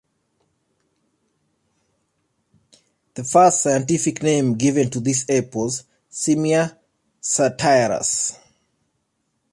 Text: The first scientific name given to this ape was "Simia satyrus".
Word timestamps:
The 3.13 3.23
first 3.23 3.61
scientific 3.61 4.23
name 4.23 4.55
given 4.55 4.89
to 4.89 4.99
this 4.99 5.27
ape 5.29 5.53
was 5.53 5.83
"Simia 6.09 6.75
satyrus". 7.21 8.35